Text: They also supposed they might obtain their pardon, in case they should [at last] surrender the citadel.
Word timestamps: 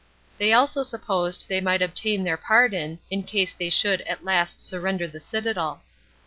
They 0.39 0.51
also 0.51 0.81
supposed 0.81 1.45
they 1.47 1.61
might 1.61 1.83
obtain 1.83 2.23
their 2.23 2.35
pardon, 2.35 2.97
in 3.11 3.21
case 3.21 3.53
they 3.53 3.69
should 3.69 4.01
[at 4.01 4.25
last] 4.25 4.59
surrender 4.59 5.07
the 5.07 5.19
citadel. 5.19 5.83